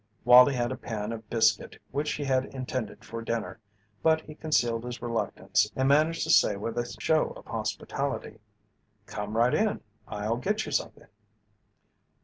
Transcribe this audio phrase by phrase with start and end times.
[0.25, 3.59] Wallie had a pan of biscuit which he had intended for dinner
[4.01, 8.39] but he concealed his reluctance and managed to say with a show of hospitality:
[9.05, 11.05] "Come right in; I'll get you something."